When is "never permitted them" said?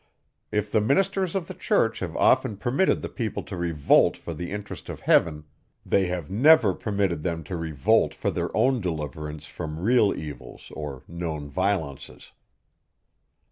6.27-7.43